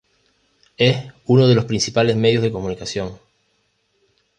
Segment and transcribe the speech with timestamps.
[0.77, 3.19] Es uno de los principales medios de comunicación.